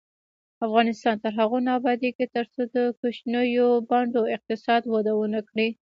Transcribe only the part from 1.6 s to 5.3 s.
نه ابادیږي، ترڅو د کوچنیو بانډو اقتصاد وده